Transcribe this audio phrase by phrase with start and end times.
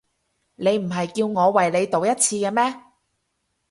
[0.55, 2.81] 你唔係叫我為你賭一次嘅咩？